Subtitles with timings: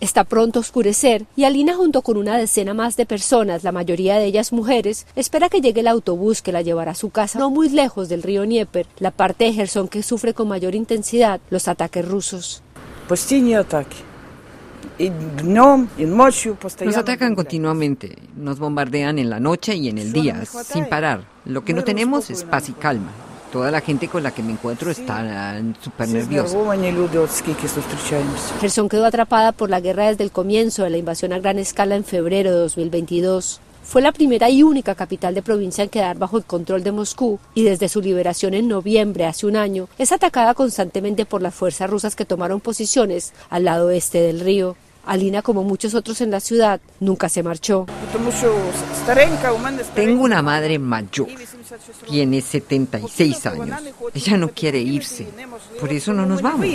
[0.00, 4.16] Está pronto a oscurecer y Alina junto con una decena más de personas, la mayoría
[4.16, 7.50] de ellas mujeres, espera que llegue el autobús que la llevará a su casa no
[7.50, 11.68] muy lejos del río Dnieper, la parte de Gerson que sufre con mayor intensidad los
[11.68, 12.62] ataques rusos.
[16.84, 21.24] Nos atacan continuamente, nos bombardean en la noche y en el día, sin parar.
[21.44, 23.10] Lo que no tenemos es paz y calma.
[23.52, 26.56] Toda la gente con la que me encuentro está súper nerviosa.
[28.60, 31.96] Gerson quedó atrapada por la guerra desde el comienzo de la invasión a gran escala
[31.96, 33.60] en febrero de 2022.
[33.82, 37.40] Fue la primera y única capital de provincia en quedar bajo el control de Moscú
[37.54, 41.90] y desde su liberación en noviembre hace un año es atacada constantemente por las fuerzas
[41.90, 44.76] rusas que tomaron posiciones al lado este del río.
[45.06, 47.86] Alina, como muchos otros en la ciudad, nunca se marchó.
[49.94, 51.28] Tengo una madre mayor,
[52.08, 53.80] tiene 76 años.
[54.14, 55.26] Ella no quiere irse,
[55.80, 56.66] por eso no nos vamos.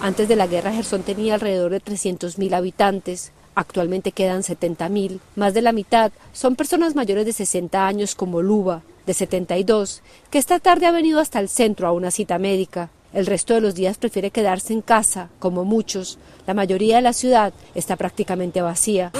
[0.00, 3.32] Antes de la guerra, Gerson tenía alrededor de 300.000 habitantes.
[3.54, 5.18] Actualmente quedan 70.000.
[5.34, 10.38] Más de la mitad son personas mayores de 60 años como Luba, de 72, que
[10.38, 12.90] esta tarde ha venido hasta el centro a una cita médica.
[13.12, 16.18] El resto de los días prefiere quedarse en casa, como muchos.
[16.46, 19.12] La mayoría de la ciudad está prácticamente vacía.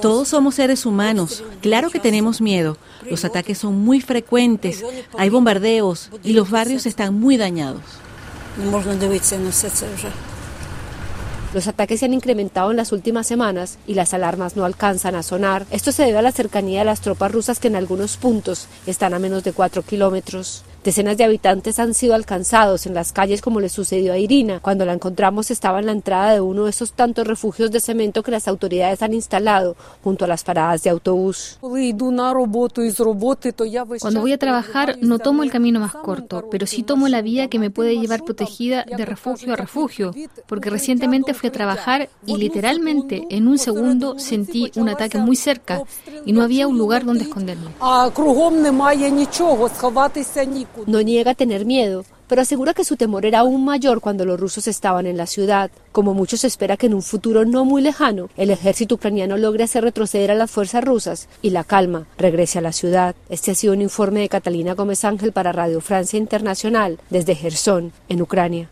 [0.00, 1.42] Todos somos seres humanos.
[1.60, 2.76] Claro que tenemos miedo.
[3.10, 4.84] Los ataques son muy frecuentes,
[5.18, 7.82] hay bombardeos y los barrios están muy dañados.
[11.54, 15.22] Los ataques se han incrementado en las últimas semanas y las alarmas no alcanzan a
[15.22, 15.66] sonar.
[15.70, 19.14] Esto se debe a la cercanía de las tropas rusas que en algunos puntos están
[19.14, 20.64] a menos de cuatro kilómetros.
[20.86, 24.60] Decenas de habitantes han sido alcanzados en las calles como le sucedió a Irina.
[24.60, 28.22] Cuando la encontramos estaba en la entrada de uno de esos tantos refugios de cemento
[28.22, 31.58] que las autoridades han instalado junto a las paradas de autobús.
[34.00, 37.48] Cuando voy a trabajar no tomo el camino más corto, pero sí tomo la vía
[37.48, 40.14] que me puede llevar protegida de refugio a refugio,
[40.46, 45.82] porque recientemente fui a trabajar y literalmente en un segundo sentí un ataque muy cerca
[46.24, 47.70] y no había un lugar donde esconderme.
[50.84, 54.68] No niega tener miedo, pero asegura que su temor era aún mayor cuando los rusos
[54.68, 55.70] estaban en la ciudad.
[55.92, 59.84] Como muchos espera que en un futuro no muy lejano el ejército ucraniano logre hacer
[59.84, 63.14] retroceder a las fuerzas rusas y la calma regrese a la ciudad.
[63.28, 67.92] Este ha sido un informe de Catalina Gómez Ángel para Radio Francia Internacional desde Gerson,
[68.08, 68.68] en Ucrania.